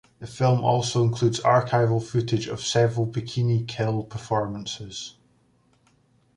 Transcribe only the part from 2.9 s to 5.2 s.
Bikini Kill performances.